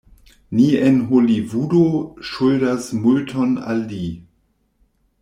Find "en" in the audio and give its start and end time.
0.85-0.95